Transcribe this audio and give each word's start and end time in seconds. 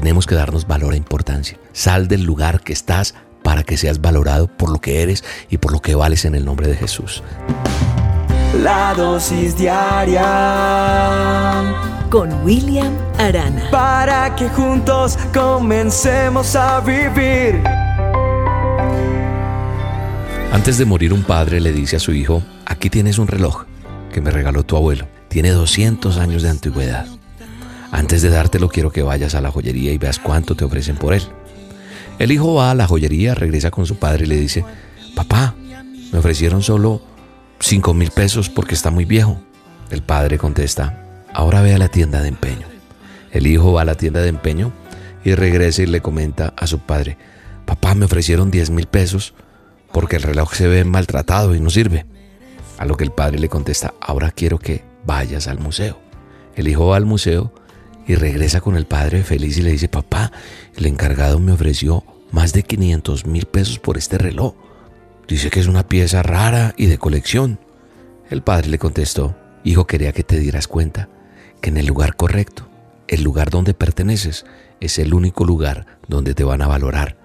tenemos 0.00 0.26
que 0.26 0.34
darnos 0.34 0.66
valor 0.66 0.92
e 0.92 0.98
importancia. 0.98 1.58
Sal 1.72 2.06
del 2.06 2.22
lugar 2.22 2.60
que 2.60 2.74
estás 2.74 3.14
para 3.42 3.62
que 3.62 3.78
seas 3.78 4.02
valorado 4.02 4.46
por 4.46 4.68
lo 4.68 4.78
que 4.78 5.00
eres 5.02 5.24
y 5.48 5.56
por 5.56 5.72
lo 5.72 5.80
que 5.80 5.94
vales 5.94 6.26
en 6.26 6.34
el 6.34 6.44
nombre 6.44 6.68
de 6.68 6.76
Jesús. 6.76 7.22
La 8.62 8.92
dosis 8.92 9.56
diaria 9.56 10.22
con 12.10 12.44
William 12.44 12.92
Arana. 13.18 13.70
Para 13.70 14.36
que 14.36 14.50
juntos 14.50 15.18
comencemos 15.32 16.54
a 16.56 16.80
vivir. 16.80 17.62
Antes 20.52 20.76
de 20.76 20.84
morir 20.84 21.14
un 21.14 21.22
padre 21.22 21.58
le 21.60 21.72
dice 21.72 21.96
a 21.96 22.00
su 22.00 22.12
hijo, 22.12 22.42
aquí 22.66 22.90
tienes 22.90 23.16
un 23.16 23.28
reloj 23.28 23.64
que 24.12 24.20
me 24.20 24.30
regaló 24.30 24.62
tu 24.62 24.76
abuelo. 24.76 25.08
Tiene 25.28 25.52
200 25.52 26.18
años 26.18 26.42
de 26.42 26.50
antigüedad. 26.50 27.06
Antes 27.96 28.20
de 28.20 28.28
dártelo 28.28 28.68
quiero 28.68 28.90
que 28.90 29.02
vayas 29.02 29.34
a 29.34 29.40
la 29.40 29.50
joyería 29.50 29.90
y 29.90 29.96
veas 29.96 30.18
cuánto 30.18 30.54
te 30.54 30.66
ofrecen 30.66 30.96
por 30.96 31.14
él. 31.14 31.22
El 32.18 32.30
hijo 32.30 32.52
va 32.52 32.70
a 32.70 32.74
la 32.74 32.86
joyería, 32.86 33.34
regresa 33.34 33.70
con 33.70 33.86
su 33.86 33.96
padre 33.96 34.26
y 34.26 34.28
le 34.28 34.36
dice, 34.36 34.66
papá, 35.14 35.54
me 36.12 36.18
ofrecieron 36.18 36.62
solo 36.62 37.00
5 37.60 37.94
mil 37.94 38.10
pesos 38.10 38.50
porque 38.50 38.74
está 38.74 38.90
muy 38.90 39.06
viejo. 39.06 39.40
El 39.90 40.02
padre 40.02 40.36
contesta, 40.36 41.24
ahora 41.32 41.62
ve 41.62 41.72
a 41.72 41.78
la 41.78 41.88
tienda 41.88 42.20
de 42.20 42.28
empeño. 42.28 42.66
El 43.32 43.46
hijo 43.46 43.72
va 43.72 43.80
a 43.80 43.86
la 43.86 43.94
tienda 43.94 44.20
de 44.20 44.28
empeño 44.28 44.72
y 45.24 45.34
regresa 45.34 45.80
y 45.80 45.86
le 45.86 46.02
comenta 46.02 46.52
a 46.54 46.66
su 46.66 46.80
padre, 46.80 47.16
papá, 47.64 47.94
me 47.94 48.04
ofrecieron 48.04 48.50
10 48.50 48.70
mil 48.72 48.88
pesos 48.88 49.32
porque 49.90 50.16
el 50.16 50.22
reloj 50.22 50.52
se 50.52 50.68
ve 50.68 50.84
maltratado 50.84 51.54
y 51.54 51.60
no 51.60 51.70
sirve. 51.70 52.04
A 52.76 52.84
lo 52.84 52.98
que 52.98 53.04
el 53.04 53.12
padre 53.12 53.38
le 53.38 53.48
contesta, 53.48 53.94
ahora 54.02 54.32
quiero 54.32 54.58
que 54.58 54.84
vayas 55.06 55.48
al 55.48 55.60
museo. 55.60 55.98
El 56.56 56.68
hijo 56.68 56.88
va 56.88 56.98
al 56.98 57.06
museo 57.06 57.54
y 58.06 58.14
regresa 58.14 58.60
con 58.60 58.76
el 58.76 58.86
padre 58.86 59.22
feliz 59.22 59.58
y 59.58 59.62
le 59.62 59.72
dice, 59.72 59.88
papá, 59.88 60.32
el 60.76 60.86
encargado 60.86 61.38
me 61.38 61.52
ofreció 61.52 62.04
más 62.30 62.52
de 62.52 62.62
500 62.62 63.26
mil 63.26 63.46
pesos 63.46 63.78
por 63.78 63.96
este 63.98 64.18
reloj. 64.18 64.54
Dice 65.28 65.50
que 65.50 65.60
es 65.60 65.66
una 65.66 65.88
pieza 65.88 66.22
rara 66.22 66.74
y 66.76 66.86
de 66.86 66.98
colección. 66.98 67.58
El 68.30 68.42
padre 68.42 68.68
le 68.68 68.78
contestó, 68.78 69.36
hijo, 69.64 69.86
quería 69.86 70.12
que 70.12 70.22
te 70.22 70.38
dieras 70.38 70.68
cuenta 70.68 71.08
que 71.60 71.70
en 71.70 71.76
el 71.76 71.86
lugar 71.86 72.16
correcto, 72.16 72.68
el 73.08 73.22
lugar 73.22 73.50
donde 73.50 73.74
perteneces, 73.74 74.44
es 74.80 74.98
el 74.98 75.14
único 75.14 75.44
lugar 75.44 75.86
donde 76.06 76.34
te 76.34 76.44
van 76.44 76.62
a 76.62 76.66
valorar 76.66 77.16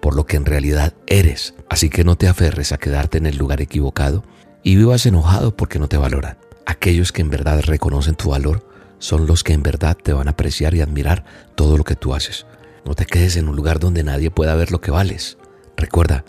por 0.00 0.14
lo 0.14 0.26
que 0.26 0.36
en 0.36 0.44
realidad 0.44 0.94
eres. 1.06 1.54
Así 1.68 1.88
que 1.90 2.04
no 2.04 2.16
te 2.16 2.28
aferres 2.28 2.72
a 2.72 2.78
quedarte 2.78 3.18
en 3.18 3.26
el 3.26 3.36
lugar 3.36 3.60
equivocado 3.60 4.22
y 4.62 4.76
vivas 4.76 5.06
enojado 5.06 5.56
porque 5.56 5.78
no 5.78 5.88
te 5.88 5.96
valoran. 5.96 6.38
Aquellos 6.64 7.12
que 7.12 7.22
en 7.22 7.30
verdad 7.30 7.60
reconocen 7.64 8.14
tu 8.14 8.30
valor 8.30 8.65
son 8.98 9.26
los 9.26 9.44
que 9.44 9.52
en 9.52 9.62
verdad 9.62 9.96
te 9.96 10.12
van 10.12 10.28
a 10.28 10.32
apreciar 10.32 10.74
y 10.74 10.80
admirar 10.80 11.24
todo 11.54 11.76
lo 11.76 11.84
que 11.84 11.96
tú 11.96 12.14
haces. 12.14 12.46
No 12.84 12.94
te 12.94 13.06
quedes 13.06 13.36
en 13.36 13.48
un 13.48 13.56
lugar 13.56 13.78
donde 13.78 14.04
nadie 14.04 14.30
pueda 14.30 14.54
ver 14.54 14.70
lo 14.70 14.80
que 14.80 14.90
vales. 14.90 15.38
Recuerda, 15.76 16.24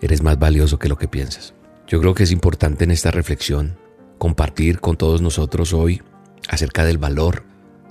eres 0.00 0.22
más 0.22 0.38
valioso 0.38 0.78
que 0.78 0.88
lo 0.88 0.96
que 0.96 1.08
piensas. 1.08 1.54
Yo 1.86 2.00
creo 2.00 2.14
que 2.14 2.24
es 2.24 2.32
importante 2.32 2.84
en 2.84 2.90
esta 2.90 3.10
reflexión 3.10 3.78
compartir 4.18 4.80
con 4.80 4.96
todos 4.96 5.22
nosotros 5.22 5.72
hoy 5.72 6.02
acerca 6.48 6.84
del 6.84 6.98
valor 6.98 7.44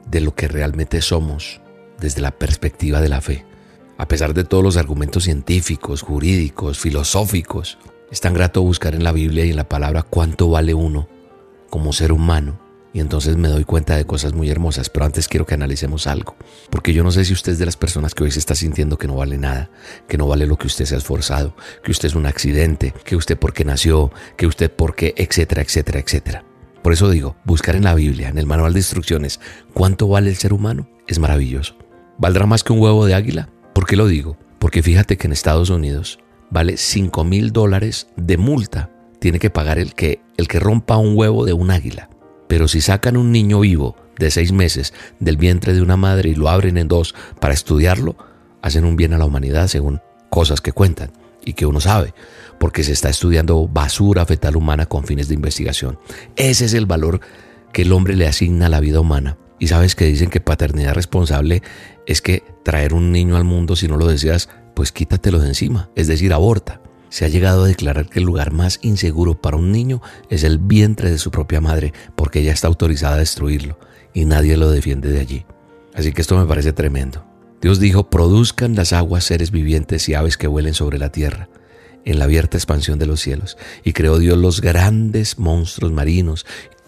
de 0.09 0.21
lo 0.21 0.35
que 0.35 0.47
realmente 0.47 1.01
somos 1.01 1.61
desde 1.99 2.21
la 2.21 2.31
perspectiva 2.31 3.01
de 3.01 3.09
la 3.09 3.21
fe. 3.21 3.45
A 3.97 4.07
pesar 4.07 4.33
de 4.33 4.43
todos 4.43 4.63
los 4.63 4.77
argumentos 4.77 5.23
científicos, 5.23 6.01
jurídicos, 6.01 6.79
filosóficos, 6.79 7.77
es 8.11 8.21
tan 8.21 8.33
grato 8.33 8.61
buscar 8.61 8.93
en 8.93 9.03
la 9.03 9.11
Biblia 9.11 9.45
y 9.45 9.49
en 9.49 9.55
la 9.55 9.67
palabra 9.67 10.03
cuánto 10.03 10.49
vale 10.49 10.73
uno 10.73 11.07
como 11.69 11.93
ser 11.93 12.11
humano 12.11 12.66
y 12.93 12.99
entonces 12.99 13.37
me 13.37 13.47
doy 13.47 13.63
cuenta 13.63 13.95
de 13.95 14.05
cosas 14.05 14.33
muy 14.33 14.49
hermosas, 14.49 14.89
pero 14.89 15.05
antes 15.05 15.27
quiero 15.27 15.45
que 15.45 15.53
analicemos 15.53 16.07
algo, 16.07 16.35
porque 16.69 16.93
yo 16.93 17.03
no 17.03 17.11
sé 17.11 17.25
si 17.25 17.33
usted 17.33 17.53
es 17.53 17.59
de 17.59 17.65
las 17.65 17.77
personas 17.77 18.13
que 18.15 18.23
hoy 18.23 18.31
se 18.31 18.39
está 18.39 18.55
sintiendo 18.55 18.97
que 18.97 19.07
no 19.07 19.15
vale 19.15 19.37
nada, 19.37 19.69
que 20.07 20.17
no 20.17 20.27
vale 20.27 20.45
lo 20.45 20.57
que 20.57 20.67
usted 20.67 20.85
se 20.85 20.95
ha 20.95 20.97
esforzado, 20.97 21.55
que 21.83 21.91
usted 21.91 22.07
es 22.07 22.15
un 22.15 22.25
accidente, 22.25 22.93
que 23.03 23.15
usted 23.15 23.37
porque 23.37 23.65
nació, 23.65 24.11
que 24.35 24.47
usted 24.47 24.71
porque, 24.71 25.13
etcétera, 25.17 25.61
etcétera, 25.61 25.99
etcétera. 25.99 26.45
Por 26.81 26.93
eso 26.93 27.09
digo, 27.09 27.35
buscar 27.43 27.75
en 27.75 27.83
la 27.83 27.95
Biblia, 27.95 28.29
en 28.29 28.37
el 28.37 28.45
manual 28.45 28.73
de 28.73 28.79
instrucciones, 28.79 29.39
cuánto 29.73 30.07
vale 30.07 30.29
el 30.29 30.37
ser 30.37 30.53
humano, 30.53 30.89
es 31.07 31.19
maravilloso. 31.19 31.75
¿Valdrá 32.17 32.45
más 32.45 32.63
que 32.63 32.73
un 32.73 32.79
huevo 32.79 33.05
de 33.05 33.13
águila? 33.13 33.49
¿Por 33.73 33.85
qué 33.85 33.95
lo 33.95 34.07
digo? 34.07 34.37
Porque 34.59 34.81
fíjate 34.81 35.17
que 35.17 35.27
en 35.27 35.33
Estados 35.33 35.69
Unidos 35.69 36.19
vale 36.49 36.77
5 36.77 37.23
mil 37.23 37.51
dólares 37.51 38.07
de 38.15 38.37
multa. 38.37 38.89
Tiene 39.19 39.39
que 39.39 39.49
pagar 39.49 39.79
el 39.79 39.93
que, 39.93 40.21
el 40.37 40.47
que 40.47 40.59
rompa 40.59 40.97
un 40.97 41.17
huevo 41.17 41.45
de 41.45 41.53
un 41.53 41.71
águila. 41.71 42.09
Pero 42.47 42.67
si 42.67 42.81
sacan 42.81 43.17
un 43.17 43.31
niño 43.31 43.59
vivo 43.59 43.95
de 44.17 44.31
seis 44.31 44.51
meses 44.51 44.93
del 45.19 45.37
vientre 45.37 45.73
de 45.73 45.81
una 45.81 45.97
madre 45.97 46.29
y 46.29 46.35
lo 46.35 46.49
abren 46.49 46.77
en 46.77 46.87
dos 46.87 47.13
para 47.39 47.53
estudiarlo, 47.53 48.15
hacen 48.61 48.85
un 48.85 48.95
bien 48.95 49.13
a 49.13 49.17
la 49.17 49.25
humanidad 49.25 49.67
según 49.67 50.01
cosas 50.29 50.61
que 50.61 50.71
cuentan 50.71 51.11
y 51.43 51.53
que 51.53 51.65
uno 51.65 51.79
sabe, 51.79 52.13
porque 52.59 52.83
se 52.83 52.91
está 52.91 53.09
estudiando 53.09 53.67
basura 53.67 54.25
fetal 54.25 54.57
humana 54.57 54.85
con 54.85 55.05
fines 55.05 55.27
de 55.27 55.35
investigación. 55.35 55.97
Ese 56.35 56.65
es 56.65 56.73
el 56.73 56.85
valor 56.85 57.21
que 57.71 57.83
el 57.83 57.93
hombre 57.93 58.15
le 58.15 58.27
asigna 58.27 58.65
a 58.65 58.69
la 58.69 58.79
vida 58.79 58.99
humana. 58.99 59.37
Y 59.59 59.67
sabes 59.67 59.95
que 59.95 60.05
dicen 60.05 60.29
que 60.29 60.41
paternidad 60.41 60.93
responsable 60.93 61.63
es 62.05 62.21
que 62.21 62.43
traer 62.63 62.93
un 62.93 63.11
niño 63.11 63.37
al 63.37 63.43
mundo, 63.43 63.75
si 63.75 63.87
no 63.87 63.97
lo 63.97 64.07
deseas, 64.07 64.49
pues 64.75 64.91
quítatelo 64.91 65.39
de 65.39 65.47
encima, 65.47 65.89
es 65.95 66.07
decir, 66.07 66.33
aborta. 66.33 66.81
Se 67.09 67.25
ha 67.25 67.27
llegado 67.29 67.63
a 67.63 67.67
declarar 67.67 68.09
que 68.09 68.19
el 68.19 68.25
lugar 68.25 68.51
más 68.51 68.79
inseguro 68.81 69.39
para 69.39 69.57
un 69.57 69.71
niño 69.71 70.01
es 70.29 70.43
el 70.43 70.59
vientre 70.59 71.09
de 71.09 71.17
su 71.17 71.31
propia 71.31 71.61
madre, 71.61 71.93
porque 72.15 72.39
ella 72.39 72.51
está 72.51 72.67
autorizada 72.67 73.15
a 73.15 73.19
destruirlo 73.19 73.79
y 74.13 74.25
nadie 74.25 74.57
lo 74.57 74.69
defiende 74.69 75.09
de 75.09 75.19
allí. 75.19 75.45
Así 75.93 76.11
que 76.11 76.21
esto 76.21 76.37
me 76.37 76.45
parece 76.45 76.73
tremendo. 76.73 77.25
Dios 77.61 77.79
dijo, 77.79 78.09
produzcan 78.09 78.75
las 78.75 78.93
aguas 78.93 79.23
seres 79.23 79.51
vivientes 79.51 80.07
y 80.09 80.13
aves 80.13 80.37
que 80.37 80.47
vuelen 80.47 80.73
sobre 80.73 80.99
la 80.99 81.11
tierra, 81.11 81.49
en 82.05 82.19
la 82.19 82.25
abierta 82.25 82.57
expansión 82.57 82.99
de 82.99 83.07
los 83.07 83.19
cielos. 83.19 83.57
Y 83.83 83.93
creó 83.93 84.19
Dios 84.19 84.37
los 84.37 84.61
grandes 84.61 85.39
monstruos 85.39 85.91
marinos 85.91 86.45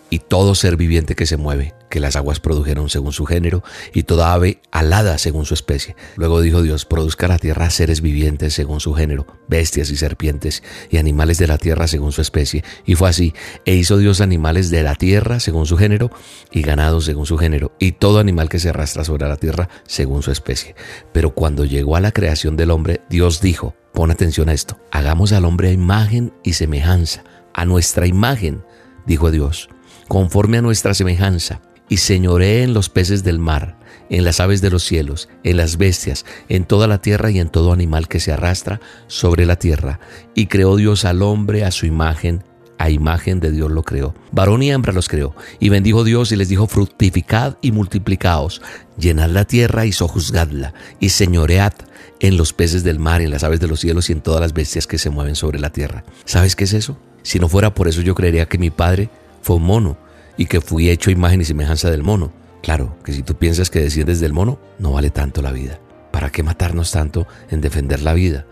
y 0.10 0.20
todo 0.20 0.56
ser 0.56 0.78
viviente 0.78 1.16
que 1.16 1.26
se 1.26 1.38
mueve, 1.38 1.74
que 1.90 2.00
las 2.00 2.16
aguas 2.16 2.40
produjeron 2.40 2.90
según 2.90 3.14
su 3.14 3.26
género, 3.26 3.64
y 3.94 4.04
toda 4.04 4.34
ave 4.34 4.62
alada 4.72 5.18
según 5.18 5.46
su 5.46 5.54
especie. 5.54 5.96
Luego 6.16 6.42
dijo 6.42 6.62
Dios, 6.62 6.86
produzca 6.86 7.28
la 7.28 7.38
tierra 7.38 7.70
seres 7.70 8.02
vivientes 8.02 8.54
según 8.54 8.80
su 8.80 8.94
género, 8.94 9.28
bestias 9.48 9.90
y 9.92 9.98
serpientes, 9.98 10.64
y 10.90 10.98
animales 10.98 11.38
de 11.38 11.48
la 11.48 11.58
tierra 11.58 11.88
según 11.88 12.12
su 12.12 12.22
especie. 12.22 12.64
Y 12.86 12.96
fue 12.96 13.10
así, 13.10 13.34
e 13.66 13.76
hizo 13.76 13.98
Dios 13.98 14.22
animales 14.22 14.70
de 14.70 14.84
la 14.84 14.96
tierra 14.96 15.40
según 15.40 15.66
su 15.66 15.78
género, 15.78 16.12
y 16.52 16.62
ganados 16.62 17.06
según 17.06 17.26
su 17.26 17.38
género, 17.38 17.72
y 17.80 17.94
todo 17.94 18.20
animal 18.20 18.50
que 18.50 18.60
se 18.60 18.70
arrastra 18.70 19.04
sobre 19.04 19.28
la 19.28 19.38
tierra 19.38 19.70
según 19.86 20.24
su 20.24 20.32
especie. 20.32 20.76
Pero 21.12 21.34
cuando 21.34 21.66
llegó 21.66 21.96
a 21.96 22.02
la 22.02 22.12
creación 22.12 22.58
del 22.58 22.72
hombre, 22.72 23.02
Dios 23.10 23.42
dijo, 23.42 23.76
pon 23.94 24.12
atención 24.12 24.50
a 24.50 24.54
esto, 24.54 24.78
hagamos 24.92 25.32
al 25.34 25.46
hombre 25.46 25.70
a 25.70 25.74
imagen 25.74 26.34
y 26.44 26.54
semejanza, 26.54 27.24
a 27.54 27.66
nuestra 27.66 28.08
imagen, 28.08 28.64
dijo 29.10 29.32
Dios 29.32 29.68
conforme 30.10 30.58
a 30.58 30.62
nuestra 30.62 30.94
semejanza, 30.94 31.62
y 31.88 31.98
señoree 31.98 32.64
en 32.64 32.74
los 32.74 32.90
peces 32.90 33.24
del 33.24 33.40
mar, 33.40 33.78
en 34.10 34.24
las 34.24 34.40
aves 34.40 34.62
de 34.62 34.70
los 34.70 34.84
cielos, 34.84 35.30
en 35.44 35.58
las 35.58 35.78
bestias, 35.78 36.26
en 36.50 36.66
toda 36.66 36.88
la 36.88 37.00
tierra 37.00 37.32
y 37.32 37.40
en 37.40 37.50
todo 37.50 37.72
animal 37.72 38.08
que 38.08 38.20
se 38.20 38.32
arrastra 38.32 38.82
sobre 39.08 39.46
la 39.46 39.56
tierra. 39.56 40.00
Y 40.36 40.48
creó 40.48 40.76
Dios 40.76 41.06
al 41.06 41.22
hombre 41.22 41.64
a 41.64 41.72
su 41.72 41.86
imagen, 41.86 42.44
a 42.80 42.90
imagen 42.90 43.40
de 43.40 43.52
Dios 43.52 43.72
lo 43.72 43.84
creó. 43.84 44.16
Varón 44.32 44.64
y 44.64 44.72
hembra 44.72 44.94
los 44.94 45.10
creó. 45.10 45.36
Y 45.60 45.70
bendijo 45.70 46.04
Dios 46.04 46.32
y 46.32 46.36
les 46.36 46.50
dijo, 46.50 46.68
fructificad 46.68 47.58
y 47.62 47.72
multiplicaos, 47.72 48.62
llenad 48.98 49.30
la 49.30 49.46
tierra 49.46 49.86
y 49.86 49.92
sojuzgadla, 49.92 50.74
y 51.00 51.10
señoread 51.10 51.74
en 52.20 52.38
los 52.38 52.54
peces 52.54 52.84
del 52.84 53.00
mar, 53.00 53.22
en 53.22 53.32
las 53.32 53.44
aves 53.44 53.60
de 53.60 53.68
los 53.68 53.80
cielos 53.80 54.10
y 54.10 54.14
en 54.14 54.22
todas 54.22 54.42
las 54.42 54.54
bestias 54.54 54.88
que 54.88 54.98
se 54.98 55.10
mueven 55.10 55.36
sobre 55.36 55.60
la 55.60 55.72
tierra. 55.72 56.04
¿Sabes 56.26 56.56
qué 56.56 56.64
es 56.64 56.74
eso? 56.74 56.98
Si 57.24 57.40
no 57.40 57.50
fuera 57.50 57.74
por 57.74 57.88
eso 57.88 58.02
yo 58.02 58.16
creería 58.16 58.48
que 58.48 58.58
mi 58.58 58.70
padre 58.70 59.10
fue 59.42 59.58
un 59.58 59.64
mono 59.64 59.98
y 60.38 60.46
que 60.46 60.62
fui 60.62 60.90
hecho 60.90 61.12
imagen 61.12 61.42
y 61.42 61.46
semejanza 61.46 61.92
del 61.92 62.04
mono. 62.04 62.32
Claro, 62.62 62.98
que 63.04 63.14
si 63.14 63.24
tú 63.24 63.36
piensas 63.36 63.70
que 63.70 63.82
desciendes 63.82 64.20
del 64.20 64.34
mono, 64.34 64.60
no 64.80 64.92
vale 64.92 65.10
tanto 65.10 65.42
la 65.42 65.52
vida. 65.52 65.80
¿Para 66.12 66.30
qué 66.32 66.44
matarnos 66.44 66.92
tanto 66.92 67.28
en 67.50 67.62
defender 67.62 68.02
la 68.02 68.14
vida? 68.14 68.46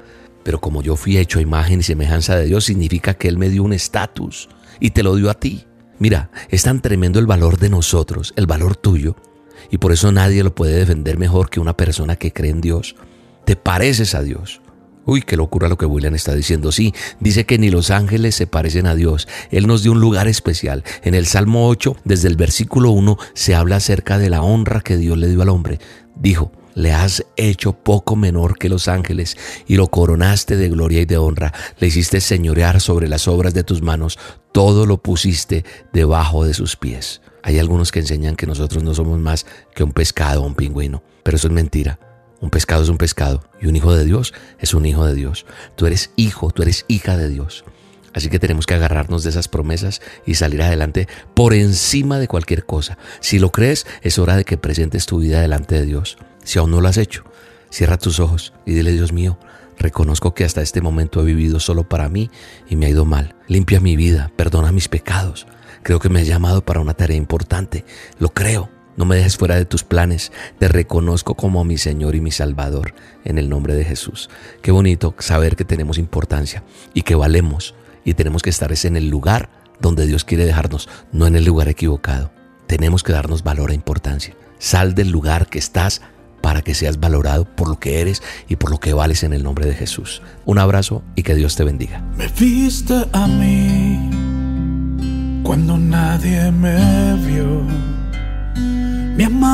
Pero 0.43 0.61
como 0.61 0.81
yo 0.81 0.95
fui 0.95 1.17
hecho 1.17 1.39
imagen 1.39 1.79
y 1.79 1.83
semejanza 1.83 2.35
de 2.35 2.45
Dios, 2.45 2.65
significa 2.65 3.15
que 3.15 3.27
Él 3.27 3.37
me 3.37 3.49
dio 3.49 3.63
un 3.63 3.73
estatus 3.73 4.49
y 4.79 4.91
te 4.91 5.03
lo 5.03 5.15
dio 5.15 5.29
a 5.29 5.33
ti. 5.33 5.65
Mira, 5.99 6.29
es 6.49 6.63
tan 6.63 6.81
tremendo 6.81 7.19
el 7.19 7.25
valor 7.25 7.57
de 7.57 7.69
nosotros, 7.69 8.33
el 8.35 8.45
valor 8.45 8.75
tuyo, 8.75 9.15
y 9.71 9.79
por 9.79 9.91
eso 9.91 10.11
nadie 10.11 10.43
lo 10.43 10.53
puede 10.53 10.77
defender 10.77 11.17
mejor 11.17 11.49
que 11.49 11.59
una 11.59 11.75
persona 11.75 12.15
que 12.15 12.31
cree 12.31 12.51
en 12.51 12.61
Dios. 12.61 12.95
Te 13.45 13.55
pareces 13.55 14.13
a 14.13 14.21
Dios. 14.21 14.61
Uy, 15.07 15.21
qué 15.21 15.37
locura 15.37 15.69
lo 15.69 15.77
que 15.77 15.85
William 15.85 16.13
está 16.15 16.35
diciendo. 16.35 16.73
Sí, 16.73 16.93
dice 17.21 17.45
que 17.45 17.57
ni 17.57 17.69
los 17.69 17.91
ángeles 17.91 18.35
se 18.35 18.45
parecen 18.45 18.87
a 18.87 18.93
Dios. 18.93 19.27
Él 19.51 19.65
nos 19.65 19.81
dio 19.81 19.93
un 19.93 20.01
lugar 20.01 20.27
especial. 20.27 20.83
En 21.01 21.15
el 21.15 21.25
Salmo 21.25 21.69
8, 21.69 21.95
desde 22.03 22.27
el 22.27 22.35
versículo 22.35 22.91
1, 22.91 23.17
se 23.33 23.55
habla 23.55 23.77
acerca 23.77 24.17
de 24.17 24.29
la 24.29 24.41
honra 24.41 24.81
que 24.81 24.97
Dios 24.97 25.17
le 25.17 25.29
dio 25.29 25.41
al 25.41 25.47
hombre. 25.49 25.79
Dijo, 26.17 26.51
le 26.75 26.91
has 26.91 27.25
hecho 27.37 27.71
poco 27.71 28.17
menor 28.17 28.59
que 28.59 28.67
los 28.67 28.89
ángeles 28.89 29.37
y 29.65 29.77
lo 29.77 29.87
coronaste 29.87 30.57
de 30.57 30.67
gloria 30.67 30.99
y 30.99 31.05
de 31.05 31.17
honra. 31.17 31.53
Le 31.79 31.87
hiciste 31.87 32.19
señorear 32.19 32.81
sobre 32.81 33.07
las 33.07 33.29
obras 33.29 33.53
de 33.53 33.63
tus 33.63 33.81
manos. 33.81 34.19
Todo 34.51 34.85
lo 34.85 35.01
pusiste 35.01 35.63
debajo 35.93 36.43
de 36.43 36.53
sus 36.53 36.75
pies. 36.75 37.21
Hay 37.43 37.59
algunos 37.59 37.93
que 37.93 37.99
enseñan 37.99 38.35
que 38.35 38.45
nosotros 38.45 38.83
no 38.83 38.93
somos 38.93 39.19
más 39.19 39.45
que 39.73 39.85
un 39.85 39.93
pescado 39.93 40.43
o 40.43 40.45
un 40.45 40.53
pingüino, 40.53 41.01
pero 41.23 41.37
eso 41.37 41.47
es 41.47 41.53
mentira. 41.53 41.97
Un 42.39 42.49
pescado 42.49 42.83
es 42.83 42.89
un 42.89 42.97
pescado 42.97 43.43
y 43.59 43.67
un 43.67 43.75
hijo 43.75 43.93
de 43.93 44.05
Dios 44.05 44.33
es 44.59 44.73
un 44.73 44.85
hijo 44.85 45.05
de 45.05 45.15
Dios. 45.15 45.45
Tú 45.75 45.85
eres 45.87 46.11
hijo, 46.15 46.51
tú 46.51 46.61
eres 46.61 46.85
hija 46.87 47.17
de 47.17 47.29
Dios. 47.29 47.65
Así 48.13 48.29
que 48.29 48.39
tenemos 48.39 48.65
que 48.65 48.73
agarrarnos 48.73 49.23
de 49.23 49.29
esas 49.29 49.47
promesas 49.47 50.01
y 50.25 50.35
salir 50.35 50.61
adelante 50.61 51.07
por 51.33 51.53
encima 51.53 52.19
de 52.19 52.27
cualquier 52.27 52.65
cosa. 52.65 52.97
Si 53.19 53.37
lo 53.37 53.51
crees, 53.51 53.85
es 54.01 54.17
hora 54.17 54.35
de 54.35 54.45
que 54.45 54.57
presentes 54.57 55.05
tu 55.05 55.19
vida 55.19 55.41
delante 55.41 55.75
de 55.75 55.85
Dios. 55.85 56.17
Si 56.43 56.57
aún 56.57 56.71
no 56.71 56.81
lo 56.81 56.87
has 56.87 56.97
hecho, 56.97 57.23
cierra 57.69 57.97
tus 57.97 58.19
ojos 58.19 58.53
y 58.65 58.73
dile, 58.73 58.91
Dios 58.91 59.13
mío, 59.13 59.37
reconozco 59.77 60.33
que 60.33 60.45
hasta 60.45 60.61
este 60.61 60.81
momento 60.81 61.21
he 61.21 61.25
vivido 61.25 61.59
solo 61.59 61.87
para 61.87 62.09
mí 62.09 62.31
y 62.69 62.75
me 62.75 62.87
ha 62.87 62.89
ido 62.89 63.05
mal. 63.05 63.35
Limpia 63.47 63.79
mi 63.79 63.95
vida, 63.95 64.31
perdona 64.35 64.71
mis 64.71 64.87
pecados. 64.87 65.45
Creo 65.83 65.99
que 65.99 66.09
me 66.09 66.21
has 66.21 66.27
llamado 66.27 66.65
para 66.65 66.79
una 66.79 66.93
tarea 66.93 67.17
importante. 67.17 67.85
Lo 68.19 68.29
creo. 68.29 68.76
No 68.97 69.05
me 69.05 69.15
dejes 69.15 69.37
fuera 69.37 69.55
de 69.55 69.65
tus 69.65 69.83
planes. 69.83 70.31
Te 70.59 70.67
reconozco 70.67 71.35
como 71.35 71.63
mi 71.63 71.77
Señor 71.77 72.15
y 72.15 72.21
mi 72.21 72.31
Salvador 72.31 72.93
en 73.23 73.37
el 73.37 73.47
nombre 73.47 73.75
de 73.75 73.85
Jesús. 73.85 74.29
Qué 74.61 74.71
bonito 74.71 75.15
saber 75.19 75.55
que 75.55 75.63
tenemos 75.63 75.97
importancia 75.97 76.63
y 76.93 77.03
que 77.03 77.15
valemos 77.15 77.75
y 78.03 78.15
tenemos 78.15 78.41
que 78.41 78.49
estar 78.49 78.73
en 78.83 78.97
el 78.97 79.09
lugar 79.09 79.49
donde 79.79 80.07
Dios 80.07 80.23
quiere 80.23 80.45
dejarnos, 80.45 80.89
no 81.11 81.27
en 81.27 81.35
el 81.35 81.45
lugar 81.45 81.69
equivocado. 81.69 82.31
Tenemos 82.65 83.03
que 83.03 83.13
darnos 83.13 83.43
valor 83.43 83.71
e 83.71 83.75
importancia. 83.75 84.35
Sal 84.59 84.95
del 84.95 85.09
lugar 85.09 85.47
que 85.47 85.59
estás 85.59 86.01
para 86.41 86.61
que 86.61 86.73
seas 86.73 86.99
valorado 86.99 87.45
por 87.45 87.67
lo 87.67 87.79
que 87.79 88.01
eres 88.01 88.23
y 88.47 88.55
por 88.55 88.71
lo 88.71 88.79
que 88.79 88.93
vales 88.93 89.23
en 89.23 89.33
el 89.33 89.43
nombre 89.43 89.65
de 89.65 89.73
Jesús. 89.73 90.21
Un 90.45 90.57
abrazo 90.57 91.03
y 91.15 91.23
que 91.23 91.35
Dios 91.35 91.55
te 91.55 91.63
bendiga. 91.63 92.01
Me 92.17 92.27
viste 92.27 93.05
a 93.11 93.27
mí 93.27 94.09
cuando 95.43 95.77
nadie 95.77 96.51
me 96.51 97.15
vio. 97.25 97.96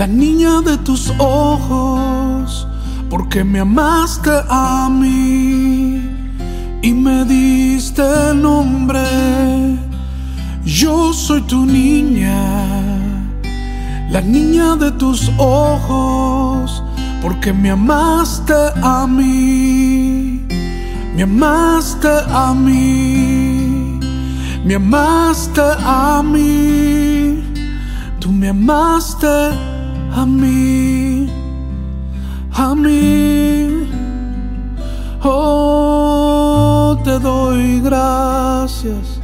la 0.00 0.06
niña 0.06 0.62
de 0.62 0.78
tus 0.78 1.12
ojos, 1.18 2.66
porque 3.10 3.44
me 3.44 3.60
amaste 3.60 4.30
a 4.48 4.88
mí 4.88 6.00
y 6.80 6.94
me 6.94 7.26
diste 7.26 8.32
nombre. 8.34 9.04
Yo 10.64 11.12
soy 11.12 11.42
tu 11.42 11.66
niña, 11.66 12.32
la 14.10 14.22
niña 14.22 14.74
de 14.76 14.90
tus 14.92 15.30
ojos, 15.36 16.82
porque 17.20 17.52
me 17.52 17.68
amaste 17.68 18.54
a 18.82 19.06
mí, 19.06 20.46
me 21.14 21.24
amaste 21.24 22.08
a 22.30 22.54
mí, 22.54 24.00
me 24.64 24.76
amaste 24.76 25.60
a 25.60 26.22
mí, 26.24 27.44
tú 28.18 28.32
me 28.32 28.48
amaste 28.48 29.69
a 30.14 30.26
mí. 30.26 31.00
Oh, 35.22 36.98
te 37.04 37.18
doy 37.18 37.80
gracias. 37.80 39.20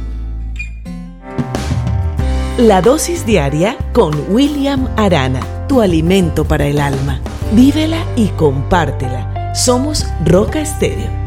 La 2.57 2.81
dosis 2.81 3.25
diaria 3.25 3.77
con 3.93 4.13
William 4.29 4.87
Arana, 4.95 5.41
tu 5.67 5.81
alimento 5.81 6.45
para 6.45 6.65
el 6.65 6.79
alma. 6.79 7.19
Vívela 7.51 8.03
y 8.15 8.27
compártela. 8.29 9.53
Somos 9.55 10.05
Roca 10.25 10.59
Estéreo 10.59 11.26